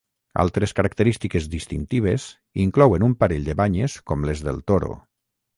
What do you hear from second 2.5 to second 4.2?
inclouen un parell de banyes